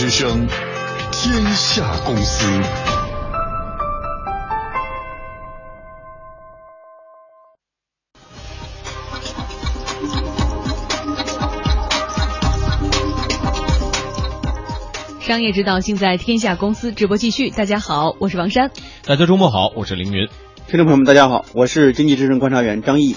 [0.00, 0.46] 之声，
[1.12, 2.46] 天下公司。
[15.20, 16.92] 商业之道，尽在天下公司。
[16.92, 18.70] 直播继续，大家好，我是王珊。
[19.04, 20.30] 大家周末好，我是凌云。
[20.66, 23.16] 听众朋友们，大家好，我是经济之声观察员张毅。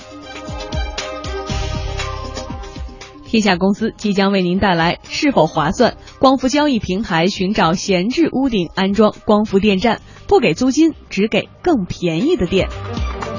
[3.26, 5.96] 天下公司即将为您带来是否划算？
[6.24, 12.70] 光伏交易平台寻找闲置屋顶安装光伏电站，不给租金，只给更便宜的电。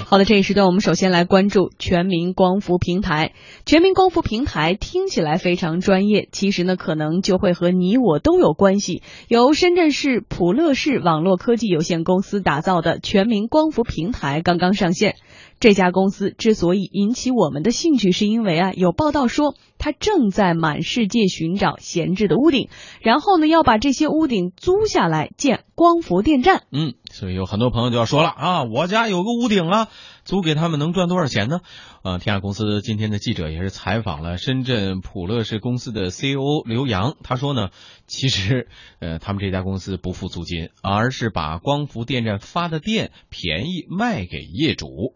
[0.05, 3.33] 好的，这一时段我们首先来关注全民光伏平台。
[3.65, 9.03] 全民光伏平台听起来非常专业，其实呢，可能就会和你我都有关系。
[9.29, 15.17] 由深圳市普乐视网络科技有限公司打造的全民光伏平台刚刚上线。
[15.65, 22.69] 这家公司之所以引起我们的兴趣，是因为啊，有报道说它正在满世界寻找闲置的屋顶，
[23.01, 26.65] 然后呢，要把这些屋顶租下来建光伏电站。
[26.71, 29.89] 嗯，所以有很多朋友就要说了啊，我家有个屋顶啊。
[30.27, 31.61] 租给他们能赚多少钱呢？
[32.03, 37.71] 呃，天下公司今天的记者也是采访了深圳普乐士公司的 CEO 刘洋，他说呢，
[38.07, 38.69] 其实
[39.01, 45.15] 呃，他们这家公司不付租金，而是把光伏电站发的电便宜卖给业主。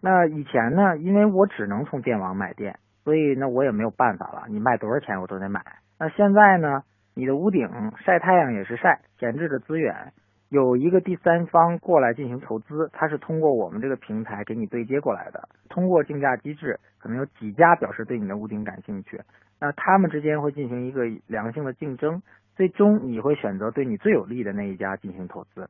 [0.00, 5.64] 那以前呢，因为我只能从电网买电，所以那我也没有办法了，你卖多少钱我都得买。
[5.98, 6.82] 那现在呢，
[7.14, 7.68] 你的屋顶
[8.04, 10.12] 晒太阳也是晒，闲置的资源。
[10.50, 15.46] 有一个第三方过来进行投资，它是通过我们这个平台给你对接过来的。
[15.68, 19.20] 通过竞价机制，可能有几家表示对你的屋顶感兴趣，
[19.60, 22.22] 那他们之间会进行一个良性的竞争，
[22.56, 25.68] 最终你会选择对你最有利的那一家进行投资。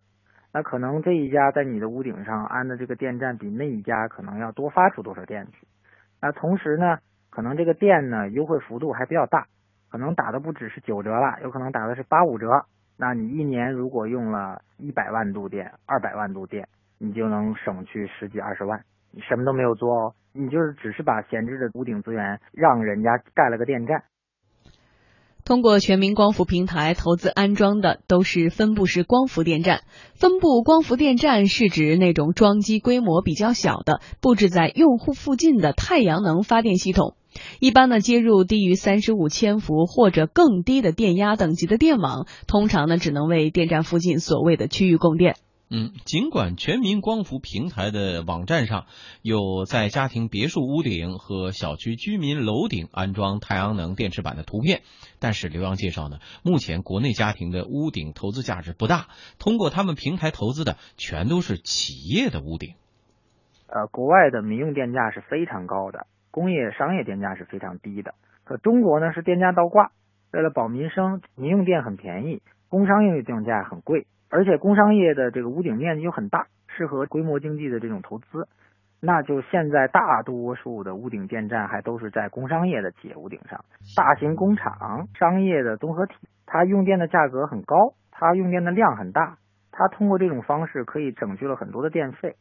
[0.52, 5.66] 那可能这一家在你的屋顶上安的这个电站比那一家可能要多发出多少电去。
[6.20, 6.98] 那同时呢，
[7.30, 9.46] 可能这个电呢优惠幅度还比较大，
[9.90, 12.64] 可能打的不只是九折了，有可能打的是八五折。
[12.96, 16.66] 那你一年如果用了一百万度电、二百万度电，
[16.98, 18.82] 你就能省去十几二十万。
[19.12, 24.02] 你什么都没有做哦，你就是只是把闲置的屋顶资源让人家盖了个电站。
[25.48, 29.80] 通过全民光伏平台投资安装的都是分布式光伏电站。
[30.14, 37.14] 分布光伏电站是指那种装机规模比较小的、布置在用户附近的太阳能发电系统。
[37.60, 45.36] 一般呢，接入低于三十五千伏或者更低的电压等级的电网，通常呢只能为电站附近所谓的区域供电。
[45.70, 48.86] 嗯，尽管全民光伏平台的网站上
[49.20, 54.80] 有在家庭别墅屋顶和小区居民楼顶安装太阳能电池板的图片，
[55.20, 59.08] 但是刘洋介绍呢，目前国内家庭的屋顶投资价值不大，
[59.38, 62.74] 通过他们平台投资的全都是企业的屋顶。
[63.66, 66.06] 呃，国外的民用电价是非常高的。
[66.30, 68.14] 工业商业电价是非常低的，
[68.44, 69.92] 可中国呢是电价倒挂。
[70.30, 78.46] 为了保民生，民用电很便宜，工商业电价很贵，而且工商业的这个屋顶面积又很大，适合规模经济的这种投资。
[79.00, 83.64] 那就现在大多数的屋顶电站还都是在工商业的企业屋顶上，
[83.96, 86.14] 大型工厂、商业的综合体，
[86.46, 89.38] 它用电的价格很高，它用电的量很大，
[89.70, 92.34] 它通过这种方式可以省去了很多的电费。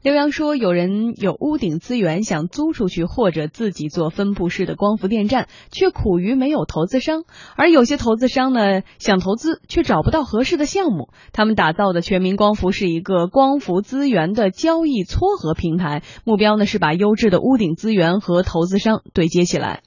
[0.00, 7.22] 刘洋说：“有人有屋顶资源想租出去，或者自己做分布式的光伏电站，却苦于没有投资商；
[7.56, 11.08] 而有些投资商呢，想投资却找不到合适的项目。
[11.32, 19.80] 他们打造的全民光伏是一个光伏资源的交易撮合平台，目标呢是把优质的屋顶资源和投资商对接起来。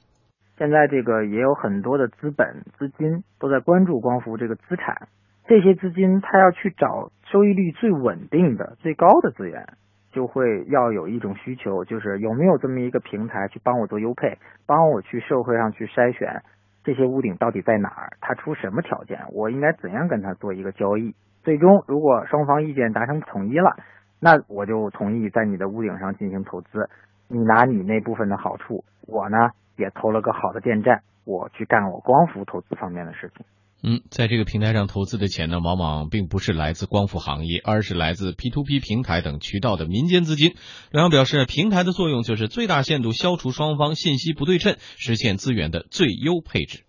[0.58, 5.08] 现在这个也有很多的资本资金都在关注光伏这个资产，
[5.48, 9.72] 这些资金他要去找收益率最稳定的、最高的资源。”
[10.12, 16.42] 就会要有一种需求，就是有没有这么一个平台去帮我做优配，帮我去社会上去筛选
[16.84, 21.14] 这些屋顶到底在哪儿，它出什么条件，我应该怎样跟他做一个交易。
[21.42, 23.74] 最终，如果双方意见达成统一了，
[24.20, 26.88] 那我就同意在你的屋顶上进行投资，
[27.28, 33.44] 你拿你那部分的好处，我呢也投了个好的电站，我去干我光伏投资方面的事情。
[33.84, 40.54] 嗯，在这个平台上投资的钱呢，往往并不是来自光伏行业，而是来自 P to P 平台等渠道的民间资金。
[40.92, 46.84] 刘洋表示，平台的作用就是最大限度消除双方信息不对称，实现资源的最优配置。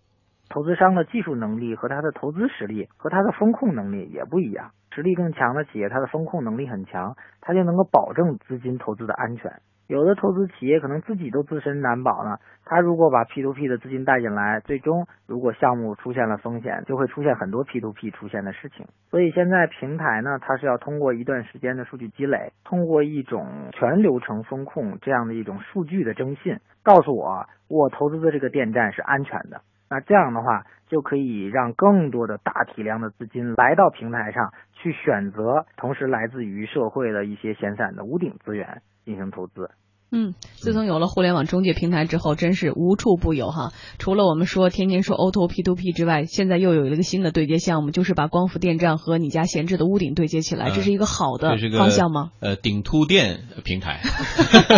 [0.50, 9.50] 投资商的技术能力和他的投资实力和他的风控能力也不一样，实力更强的企业，他的风控能力很强，他就能够保证资金投资的安全。
[9.88, 18.86] 有的投资企业可能自己都自身难保呢，他如果把 P to P 的资金带进来，最终如果项目出现了风险，就会出现很多 P to P 出现的事情。
[19.10, 29.62] 所以现在平台呢，它是要通过一段时间的数据积累，通过一种全流程风控这样的一种数据的征信，告诉我我投资的这个电站是安全的。
[29.90, 39.72] 那这样的话，就可以让更多的大体量的资金来到平台上去选择，同时来自于社会的一些闲散的屋顶资源进行投资。
[40.16, 43.72] 嗯，自从有了互联网中介平台之后，真是无处不有哈。
[43.98, 52.30] 除了我们说天天说 O to P to P 之外，现在又有一个新的对接项目，就是把光伏电站和你家闲置的屋顶对接起来，这是一个好的方向吗？
[52.40, 54.02] 呃，顶突电平台，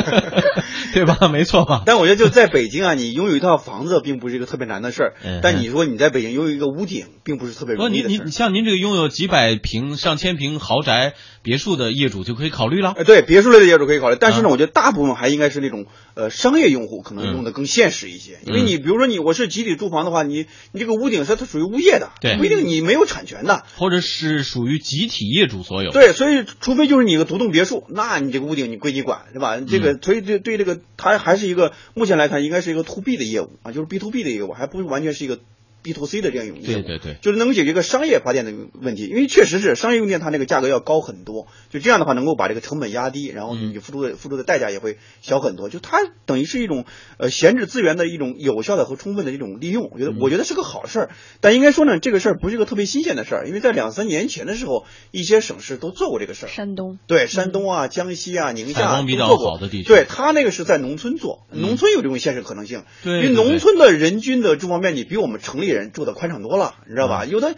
[0.94, 1.28] 对吧？
[1.28, 1.84] 没错吧？
[1.86, 5.14] 但我觉得就在北京啊，你拥有一套房子并不是一个特别难的事儿。
[5.44, 8.18] 但你说你在北京拥有一个屋顶，并不是特别容易的事。
[8.18, 12.94] 你你像您这个拥有几百平、上千平豪宅别墅的业主就可以考虑了。
[12.96, 14.18] 哎，对，别墅类的业主可以考虑。
[14.18, 18.40] 但是呢，我觉得大部分还应该是那种呃商业用户，可能用的更现实一些。
[18.46, 25.92] 因为你比如说你我是集体住房的话，你你这个屋顶是它属于物业的，对，不一定你没有产权的，或者是属于集体业主所有。
[25.92, 29.60] 对，所以除非就是你个独栋别墅，那你这个屋顶你归你管，对吧？
[29.60, 35.40] 这个所以对对这个它还是一个目前来看应该是一个 to B 的业务啊，就是 B to B 的业务，还不完全是一个。
[35.86, 38.52] B to C 的这样一种业务，对对对，就是能够解决一个商业发电的
[38.82, 46.86] 问题，因为确实是商业用电它那个价格要高很多，就这样的话能够把这个成本压低，然后你付出的付出的代价也会小很多，就它等于是一种
[47.20, 51.10] 呃闲置资源的一种有效的和充分的一种利用，我觉得我觉得是个好事儿，
[51.42, 56.98] 但应该说呢，这个事儿不是一个特别新鲜的事儿，因为在两三年前的时候，一些省市都做过这个事儿，山东。
[57.06, 66.58] 对山东啊、江西啊、宁夏都做过，对他那个是在农村做，农村有这种现实可能性，因为农村的人均的住房面积比我们城里人住的宽敞多。
[66.58, 67.26] 了，你知道吧？
[67.26, 67.56] 有的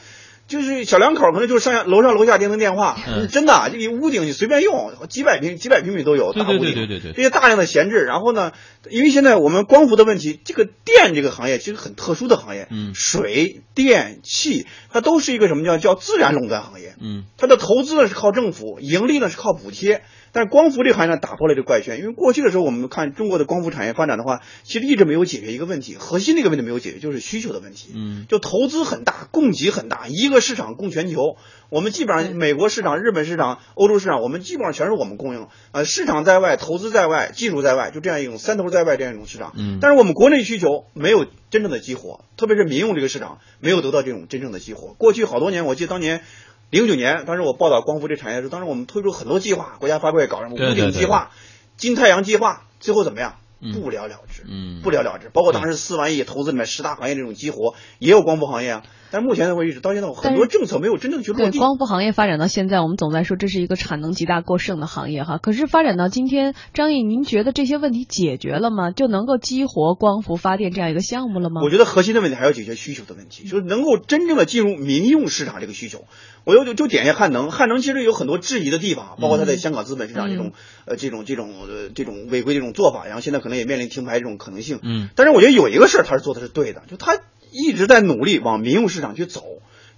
[0.48, 2.98] 就是小两口，可能就是上下楼上楼下电灯电话，
[3.30, 8.06] 真的，这个屋顶你随便用，几百平几百平米都有，大屋顶，对对对对这些大量的闲置。
[8.06, 8.54] 然后呢，
[8.90, 20.02] 因为现在我们光伏的问题，这个电这个行业其实很特殊的行业，嗯，水电气它都是一个什么叫叫自然垄断行业，嗯，它的投资呢是靠政府，盈利呢是靠补贴。
[20.32, 27.92] 但是光伏这个行业呢打破了这个怪圈，因为过去的时候我们看中国的光伏产业发展的话，其实一直没有解决一个问题，核心的一个问题没有解决，就是需求的问题。
[27.96, 31.38] 嗯，就投资很大，供给很大，一个市场供全球。
[31.70, 35.48] 我们基本上美国市场、日本市场、欧洲市场，我们基本上全是我们供应。
[35.74, 39.54] 呃，市场在外，投资在外，技术在外，就这样一种三头在外这样一种市场。
[39.58, 44.94] 嗯，但是我们国内需求没有真正的激活，特别是民用这个市场没有得到这种真正的激活。
[44.94, 46.22] 过去好多年，我记得当年。
[46.70, 51.32] 零九年，当时我报道光伏这产业的时候，当时我们推出很多计划，国家发改委搞什么屋顶计划、
[51.78, 53.36] 金太阳计划，最后怎么样？
[53.74, 55.30] 不了了之，嗯，不了了之。
[55.30, 58.84] 包括当时四万亿投资里面十大行业这种激活，也有光伏行业啊。
[59.12, 61.58] 但目前为止，到现在很多政策没有真正去落地。
[61.58, 65.38] 光伏行业发展到现在，我们总在说这是一个产能极大过剩的行业哈。
[65.38, 68.92] 可是发展到今天，张毅，您觉得这些问题解决了吗？
[68.92, 71.62] 就能够激活光伏发电这样一个项目了吗？
[71.64, 76.06] 我觉得核心的问题还要解决需求的问题，就是能够真正的进入民用市场这个需求。
[76.44, 80.54] 我又就就点一下汉能，汉能其实有很多质疑的地方，包括它在香港资本市场这种
[80.86, 84.80] 呃这种这种呃这种违规这种做法，然后现在可能也面临停牌这种可能性。
[84.82, 87.20] 嗯，但是我觉得有一个事儿他是做的是对的，就他
[87.52, 89.44] 一直在努力往民用市场去走。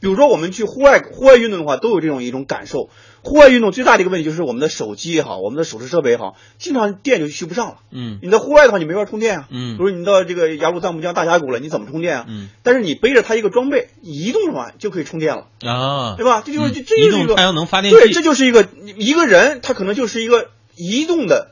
[0.02, 2.90] 比如说我们去户外户外运动的话，都有这种一种感受。
[3.22, 7.80] 户外运动最大的一个问题就是我们的手机也好，我们的手持设备也好，经常电就续不上了。
[7.92, 9.48] 嗯，你在户外的话，你没法充电啊。
[9.50, 12.26] 嗯，比如你到这个雅鲁藏布江大峡谷了，你怎么充电啊？
[12.30, 16.44] 嗯，但是你背着它一个装备，移动的话就可以充电了啊，对吧？
[16.46, 18.00] 这就是这就是一个太阳能发电器。
[18.00, 18.66] 对，这就是一个
[18.96, 21.52] 一个人，他可能就是一个移动的。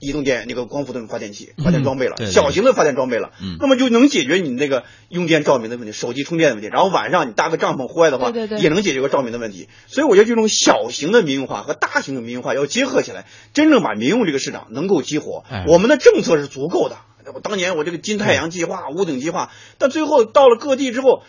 [0.00, 6.70] 移动电那个光伏的发电器、发电装备了，小型的发电装备了，那么就能解决你那个用电照明的问题、手机充电的问题。
[6.72, 9.68] 然后晚上你搭个帐篷，户外的话，也能解决个照明的问题。
[9.86, 15.44] 所以我觉得这种小型的民用化和大型的民用化要结合起来，真正把民用这个市场能够激活。
[15.68, 16.96] 我们的政策是足够的。
[17.34, 21.22] 我当年我这个金太阳计划、屋顶计划，但最后到了各地之后。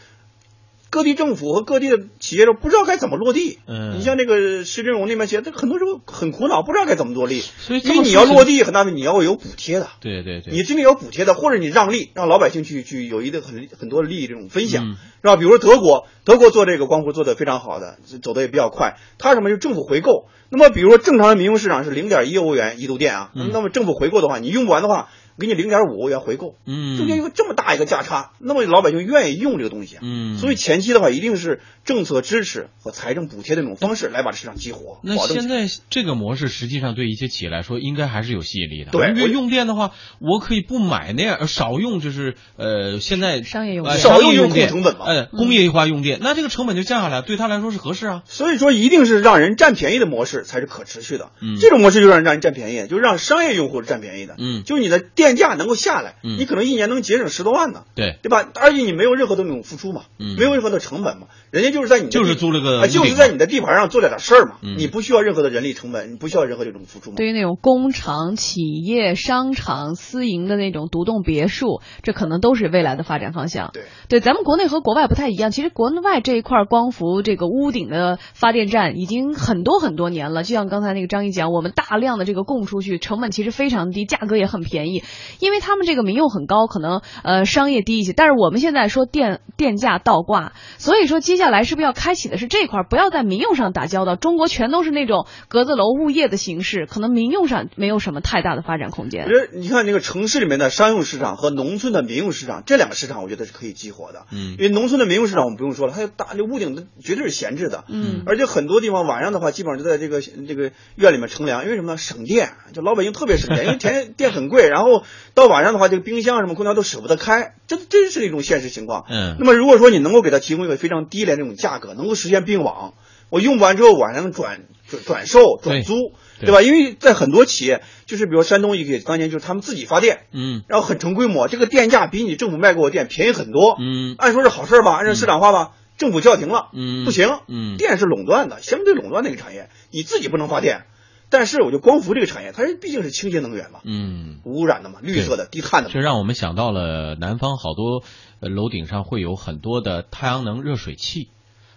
[0.92, 3.60] 各地政府和各地的企业都不知道该怎么落地。
[3.66, 7.40] 嗯，你像那个施振荣那边企业，他很多时候很苦恼，不知道该怎么落地。
[7.40, 9.88] 所以，因为你要落地，很大问题，你要有补贴的。
[10.02, 15.38] 对对对，你真的有补贴的，或者你让利，让老百姓去去有一个很很多利益这种分享，是吧？
[15.38, 18.98] 比如说德国，德国做这个光伏做的非常好的，走的也比较快。
[19.18, 20.28] 它什么就政府回购。
[20.50, 25.08] 那么，比如说正常的民用市场是零点一欧元一度电啊，那么政府回购的话，你用不完的话。
[25.38, 35.00] 给你零点五欧元回购，嗯，中间有这么大一个价差，那么老百姓愿意用这个东西啊，嗯，所以前期的话一定是政策支持和财政补贴的那种方式来把市场激活。
[35.04, 38.92] 那现在这个模式实际上对一些企业来说应该还是有吸引力的。
[38.92, 48.24] 对，因为用电的话，我可以不买那样少用，就是呃现在商业用电，少用用电成本嘛，呃工业化用电，那这个成本就降下来，对他来说是合适啊。
[48.26, 51.32] 所以说一定是让人占便宜的模式才是可持续的。
[51.42, 54.36] 嗯，这种模式就让人让人占便宜，就让商业用户占便宜的。
[54.38, 55.32] 嗯，就是你的电。
[55.42, 58.48] 价能够下来，你可能一年能节省十多万呢，对对吧？
[58.54, 67.16] 而且你没有任何的那种付出嘛，没有任何的成本嘛，人家就是在你就是租了个，就是在你的地盘上做了点事儿嘛，你不需要任何的人力成本，你不需要任何这种付出嘛。
[67.16, 73.72] 对于那种工厂、企业、商场、私营的那种独栋别墅，这可能都是未来的发展方向。
[73.74, 85.04] 对对，咱们国内和国外不太一样，其实国外这一块光伏这个屋顶的发电站已经很多很多年了，就像刚才那个张毅讲，我们大量的这个供出去，成本其实非常低，价格也很便宜，
[85.40, 88.14] 因为他们这个民用很高，可能呃商业低一些。
[88.14, 94.16] 但是我们现在说电电价倒挂，所以说接下来是不是要开启的是这块，不要在民用上打交道？
[94.16, 99.26] 中国全都是那种格子楼物业的形式，可能民用上没有什么太大的发展空间。
[99.26, 104.26] 我觉得你看这个城市里面的商用市场和农村的民用市场这两个市场，我觉得是可以激活的。
[104.32, 107.84] 嗯，因为农村的民用市场我们不用说了，它有大这屋顶的绝对是闲置的。
[107.88, 111.98] 嗯，而且很多地方晚上的话，基本上就在这个这个院里面乘凉，因为什么呢？
[111.98, 115.01] 省电，就老百姓特别省电，因为 电电很贵，然后
[115.34, 119.06] 到晚上的话，这个冰箱什么空调都舍不得开，这真是一种现实情况。
[119.10, 122.94] 嗯，那么如果说你能够给他提供一个非常低廉这种价格，能够实现并网，
[123.30, 126.52] 我用不完之后晚上转转转售转租，对。
[126.52, 126.62] 吧？
[126.62, 135.72] 因为在很多企业，就是比如山东一个当年就是他们自己发电，嗯，然后很成规模，这个电价比你政府卖给我电便宜很多，嗯，按说是好事吧，按照市场化吧。
[135.98, 140.86] 政府叫停了，嗯，不行，嗯，电是垄断的，相对垄断的一个产业，你自己不能发电，
[141.32, 148.04] 但是我觉得光伏这个产业，它是毕竟是清洁能源嘛，嗯，无污染的嘛，绿色的、低碳的，这让我们想到了南方好多
[148.40, 151.30] 楼顶上会有很多的太阳能热水器。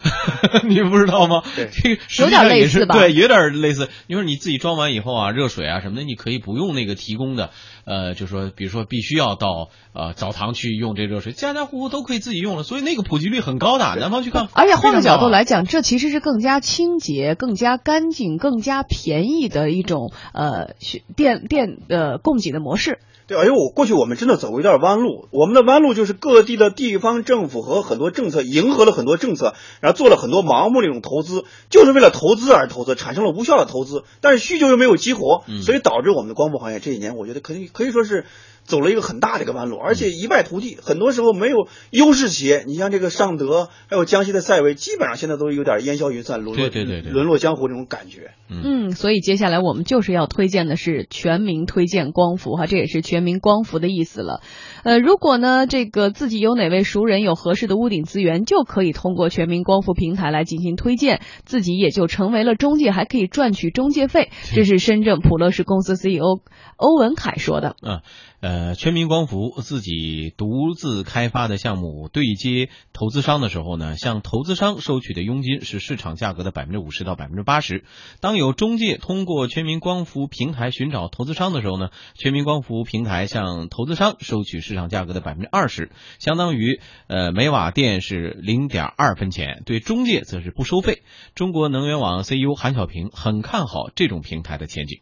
[0.68, 1.42] 你不知道吗？
[1.56, 2.94] 对，这个有点类似吧？
[2.94, 3.88] 对，有点类似。
[4.06, 7.52] 因为你自己装完以后啊，热水啊什么的，你可以不用那个提供的，
[7.84, 13.84] 呃，就说比如说必须要到呃澡堂去用这热水，家家户户都可以自己用了，所以那个普及率很高的。
[13.96, 20.74] 南方去看，而且换个角度来讲，这其实是更加清洁、更加干净、更加便宜的一种呃
[21.16, 22.98] 电电呃供给的模式。
[23.26, 38.24] 对，而且我过去我们真的走过一段弯路，我们的弯路就是各地的地方政府和很多政策迎合了很多政策，然后做了很多盲目的一种投资，就是为了投资而投资，产生了无效的投资，但是需求又没有激活，所以导致我们的光伏行业这几年，我觉得可以可以说是
[38.64, 48.32] 走了一个很大的一个弯路，而且一败涂地，很多时候没有优势企业，你像这个尚德，还有江西的赛维，基本上现在都有点烟消云散，沦落对对对沦落江湖这种感觉。
[48.48, 54.40] 嗯，所以接下来我们就是要推荐的是全民推荐光伏哈，这也是全民光伏的意思了。
[54.82, 64.30] 呃，如果呢这个自己有哪位熟人有合适的屋顶资源，就可以通过全民光伏平台来进行推荐，自己也就成为了中介，还可以赚取中介费。
[64.54, 66.40] 这是深圳普乐士公司 CEO
[66.76, 67.76] 欧文凯说的。
[67.86, 68.00] 嗯。
[68.40, 77.82] 呃，呃全民光伏自己独自开发的项目对接投资商的时候呢，向投资商收取的佣金是市场价格的百分之五十到百分之八十。
[78.20, 91.02] 当有中介通过全民光伏平台寻找投资商的时候呢，全民光伏平台向投资商收取市场价格的百分之二十，相当于呃每瓦电是零点二分钱，对中介则是不收费。
[91.34, 95.00] 中国能源网 CEO 韩小平很看好这种平台的前景。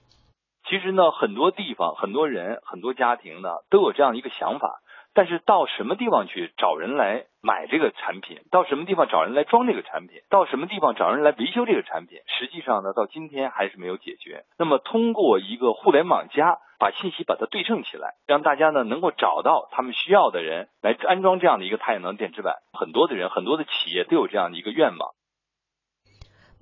[0.73, 4.81] 其实呢，很多地方、很多人、很多家庭呢，都有这样一个想法，
[5.12, 8.38] 但是到什么地方去找人来买这个产品？
[8.50, 10.23] 到什么地方找人来装这个产品？
[10.31, 12.21] 到什么地方找人来维修这个产品？
[12.25, 14.45] 实际上呢，到今天还是没有解决。
[14.59, 22.55] 那么，通过一个互联网加，把信息把它对称起来，让大家呢能够找到他们需要的人来安装这样的一个太阳能电池板。
[22.73, 25.11] 很多的人、很多的企业都有这样的一个愿望。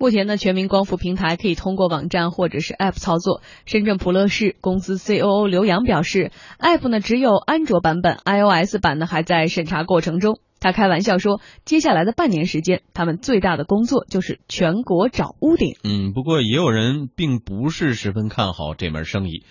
[0.01, 3.43] 目前呢，全民光伏平台可以通过网站或者是 App 操作。
[3.67, 10.39] 深圳普乐士公司 COO 刘洋表示，App 呢只有安卓版本，iOS 版呢还在审查过程中。
[10.59, 15.75] 他开玩笑说，接下来的半年时间，他们最大的工作就是全国找屋顶。
[15.83, 19.43] 嗯，不过也有人并不是十分看好这门生意。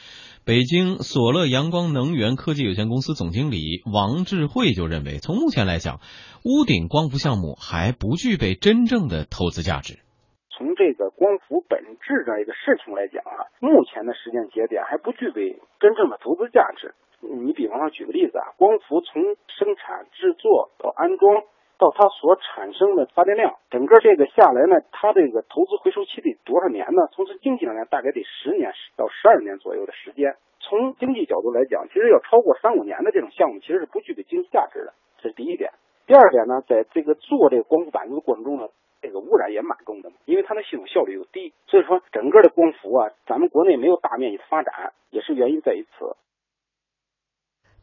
[0.45, 6.01] 北京索乐阳光能源科技有限公司总经理王智慧就认为，从目前来讲，
[6.43, 10.01] 屋顶光伏项目还不具备真正的投资价值。
[10.61, 16.93] 从这个光伏本质的一个事情来讲啊，目前的时间节点还不具备真正的投资价值。
[17.23, 21.45] 你比方说举个例子啊，光伏从生产制作到安装
[21.79, 27.09] 到它所产生的发电量，整个这个下来呢，它这个投资回收期得多少年呢？
[27.13, 30.37] 从这经济上来，大概得十年到十二年左右的时间。
[30.61, 34.93] 从经济角度来讲，其实要超过三五年的这种项目，其实是不具备经济价值的。
[35.23, 35.71] 这是第一点。
[36.07, 38.69] 第二点呢，在这个做这个光伏板子的过程中呢。
[39.01, 46.17] 这个污染也蛮重的，因为它的系统效率又低，所以说整个的光伏啊，咱们国内没有大面积的发展，也是原因在于此。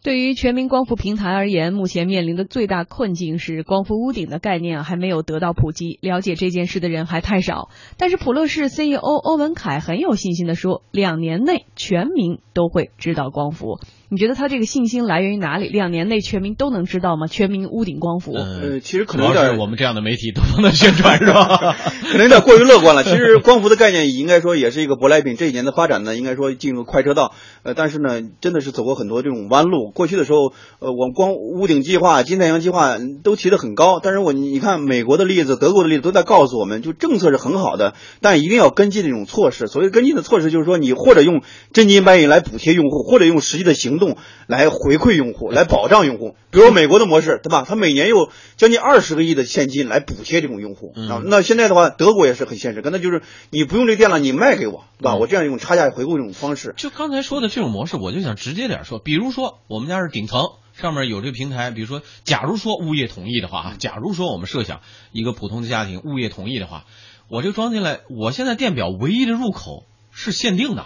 [0.03, 7.69] 对于全民光伏平台而言，目前面临的最大困境是光伏屋顶的概念还没有得到普及，了解这件事的人还太少。
[7.97, 13.79] 但是普乐市 CEO 欧文凯很有信心地说，两年内全民都会知道光伏。
[14.09, 15.67] 你觉得他这个信心来源于哪里？
[15.67, 17.27] 两年内全民都能知道吗？
[17.27, 18.31] 全民屋顶光伏？
[18.31, 21.75] 呃，其实可能有点我们这样的媒体都不能宣传 是吧？
[22.09, 23.03] 可能有点过于乐观了。
[23.03, 27.33] 其实光伏的概念应该说也是一个舶来品，这几年的发展呢，应该说进入快车道。
[27.63, 29.86] 呃，但是呢，真的是走过很多这种弯路。
[29.91, 39.67] 过去的时候，呃，我们光屋顶计划、金太阳计划都提得很高，但是我你看美国的例子、德国的例子都在告诉我们，就政策是很好的，但一定要跟进这种措施。
[39.67, 41.41] 所谓跟进的措施，就是说你或者用
[41.73, 44.17] 真金白银来补贴用户，或者用实际的行动
[44.47, 46.35] 来回馈用户，来保障用户。
[46.49, 47.65] 比如美国的模式，对吧？
[47.67, 50.93] 他每年有将近二十个亿的现金来补贴这种用户。
[51.09, 55.15] 啊，那现在的话，德国也是很现实，跟他就是你不用这电了，你卖给我，对吧？
[55.15, 56.73] 我这样用差价回购这种方式。
[56.77, 60.41] 就刚才说的这种模式，我就想直接点说，比如说我们家是顶层，
[60.73, 64.81] 上面有这个平台，比如说，假如说物业同意的话啊，假如说我们设想
[65.11, 66.85] 一个普通的家庭，物业同意的话，
[67.29, 70.85] 我这装进来，我现在电表唯一的入口是限定的。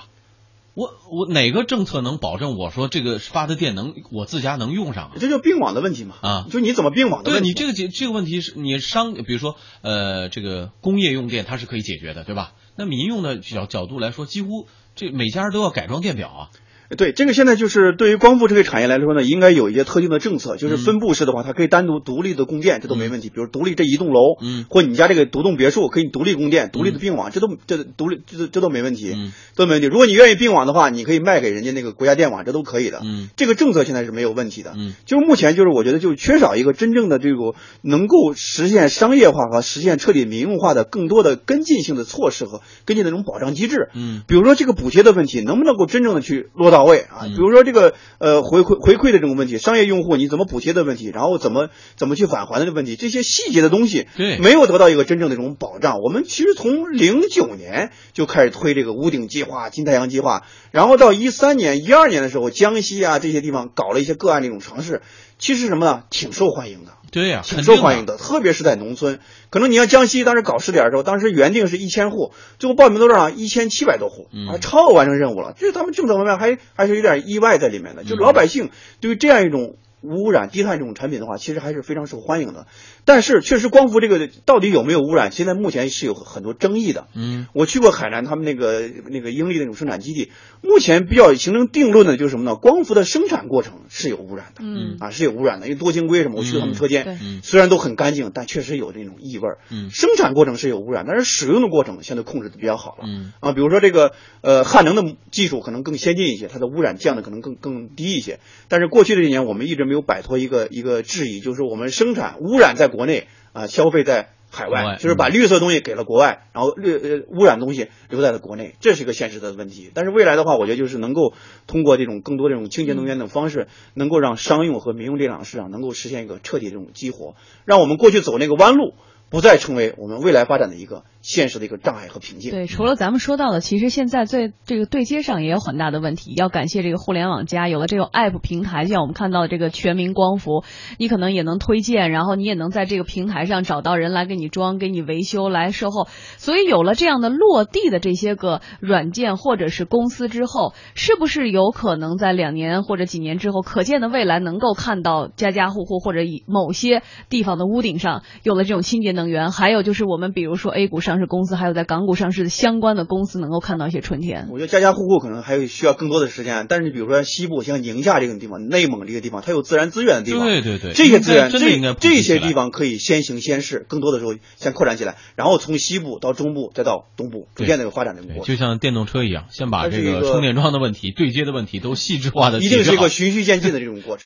[0.74, 5.12] 我我哪个政策能保证我说这个发的电能我自家能用上？
[5.20, 6.48] 这就并网的问题嘛啊！
[6.50, 7.30] 就你怎么并网的？
[7.30, 12.54] 对你这个这这个问题是你商，比如说呃这个工业用电它是可以解决的，对吧？
[12.78, 16.50] 那民用的角角度来说，几乎这每家都要改装电表啊。
[16.98, 23.30] 对，这个现在就是对于光伏这个产业来说呢，应该有一些特定的政策，就是分布式的话，它可以单独独立的供电，这都没问题。
[23.30, 29.16] 比如独立这一栋楼，嗯，或你家这个独栋别墅可以独立供电、独立的并网，这都这独立这这都没问题，
[29.56, 29.88] 都没问题。
[29.88, 33.02] 如果你愿意并网的话，你可以卖给人家那个国家电网，这都可以的。
[33.04, 34.74] 嗯，这个政策现在是没有问题的。
[34.76, 43.90] 嗯，就是目前就是我觉得就缺少一个真正的这个能够实现商业化和实现彻底民用化的更多的跟进性的措施和跟进的这种保障机制。
[43.94, 47.24] 嗯，比如说这个补贴的问题能不能够真正的去落到位啊？
[47.28, 47.62] 比如说。
[47.64, 56.00] 这个呃回馈回馈的这种问题，商业用户你怎么补贴的问题，然后怎么怎么去返还的这个问题，这些细节的东西，对，没有得到一个真正的这种保障。
[56.00, 65.04] 我们其实从零九年就开始推这个屋顶计划、金太阳计划，然后到一三年、一二年的时候，江西啊这些地方搞了一些个案这种尝试，
[65.42, 66.94] 其实什么呢，挺受欢迎的。
[67.12, 69.20] 对呀，挺受欢迎的，特别是在农村。
[69.50, 73.30] 可能你像江西当时搞试点的时候，当时原定是一千户，最后报名多少？
[73.30, 75.54] 一千七百多户，啊，超额完成任务了。
[75.54, 78.06] 就是他们政策方面还还是有点意外在里面的。
[78.06, 78.70] 就老百姓
[79.02, 82.68] 对于这样一种无污染、低碳这种产品的话，其实还是非常受欢迎的。
[83.06, 87.08] 但是确实光伏这个到底有没有污染，现在目前是有很多争议的。
[87.16, 92.56] 嗯，我去过海南他们那个那个英利那种生产基地，目前比较形成定论的就是什么呢？
[92.56, 94.62] 光伏的生产过程是有污染的。
[94.62, 99.48] 嗯，啊是有污染的，因为多晶硅什么，我去过他们车间，嗯，虽然都很干净，但确实有那种异味。
[99.70, 103.06] 嗯，生产过程是有污染，但是使用的过程现在控制的比较好了。
[103.06, 108.40] 嗯，啊，比如说这个呃汉能的技术可能更先进一些，它的污染降的可能更更低一些。
[108.68, 113.28] 但是过去这几年我们一直没有摆脱一个一个质疑，就是我们生产污染在国内。
[113.54, 119.92] 啊，消费在海外，就是把绿色东西给了国外，然后绿呃污染东西留在了国内，这是一个现实的问题。
[119.94, 121.34] 但是未来的话，我觉得就是能够
[121.68, 128.94] 通过这种更多这种清洁能源等方式，能够让商用和民用电厂市场能够实现一个彻底这种激活，让我们过去走那个弯路，
[129.32, 131.04] 不再成为我们未来发展的一个。
[131.24, 132.50] 现实的一个障碍和瓶颈。
[132.50, 136.34] 对，除了咱们说到的，其实现在在这个对接上也有很大的问题。
[136.36, 140.64] 要感谢这个互联网加，有了这个 app 平台，像我们看到的这个全民光伏，
[140.98, 146.08] 你可能也能推荐，然后你也能在这个平台上找到人来给你装、给你维修、来售后。
[146.38, 159.52] 所以有了这样的落地的这些个软件或者是公司之后，是不是有可能在两年或者几年之后，可见的未来能够看到家家户户或者以某些地方的屋顶上有了这种清洁能源？
[159.52, 161.12] 还有就是我们比如说 A 股上。
[161.22, 164.48] 市公司还有在港股上市的相关的公司能够看到一些春天。
[164.50, 171.60] 我觉得家家户户可能还有需要更多的时间，但是你比如说西部像宁夏这个地方、内蒙这个地方，它有自然资源的地方，对对对，这些资源这
[172.00, 178.44] 这些地方可以先行先试，更多的时候先扩展起来，然后从西部到中部再到东部，逐渐的有发展的过程。
[178.44, 184.20] 就像电动车一样，先把这个充电桩的问题、对接的问题都细致化的，一定是一个循序渐进的这种过程。